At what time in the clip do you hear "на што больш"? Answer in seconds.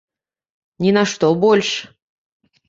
0.97-1.69